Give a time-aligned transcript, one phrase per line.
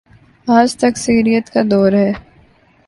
[0.47, 2.11] آج تکثیریت کا دور ہے۔